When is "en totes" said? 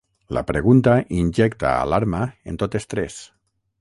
2.53-2.91